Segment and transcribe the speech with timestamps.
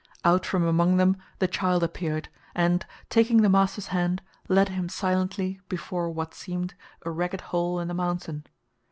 [0.25, 5.61] Out from among them the child appeared, and, taking the master's hand, led him silently
[5.69, 6.73] before what seemed
[7.05, 8.47] a ragged hole in the mountain.